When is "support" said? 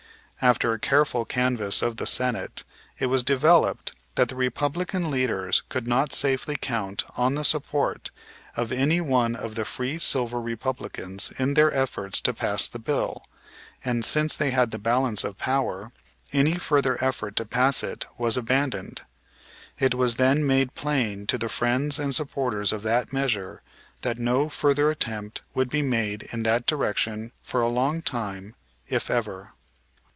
7.45-8.09